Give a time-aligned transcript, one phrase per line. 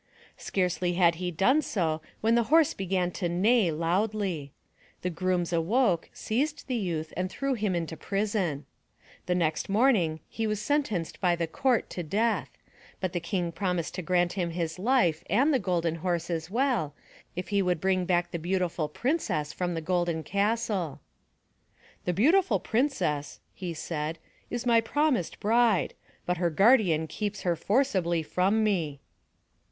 [0.39, 4.51] Scarcely had he done so when the horse began to neigh loudly.
[5.03, 8.65] The grooms awoke, seized the youth and threw him into prison.
[9.27, 12.49] The next morning he was sentenced by the court to death,
[12.99, 16.95] but the King promised to grant him his life and the Golden Horse as well,
[17.35, 20.99] if he would bring back the Beautiful Princess from the Golden Castle.
[22.05, 24.17] "The Beautiful Princess," he said,
[24.49, 25.93] "is my promised bride,
[26.25, 28.99] but her guardian keeps her forcibly from me."